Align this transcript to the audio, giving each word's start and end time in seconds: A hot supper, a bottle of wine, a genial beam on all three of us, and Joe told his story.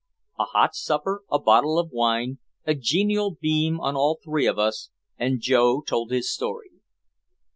A 0.39 0.45
hot 0.45 0.73
supper, 0.73 1.21
a 1.31 1.37
bottle 1.37 1.77
of 1.77 1.91
wine, 1.91 2.39
a 2.65 2.73
genial 2.73 3.37
beam 3.39 3.79
on 3.79 3.95
all 3.95 4.17
three 4.23 4.47
of 4.47 4.57
us, 4.57 4.89
and 5.19 5.39
Joe 5.41 5.83
told 5.85 6.09
his 6.09 6.33
story. 6.33 6.71